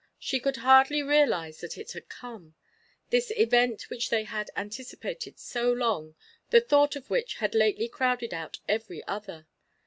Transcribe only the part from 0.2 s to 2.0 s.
could hardly realize that it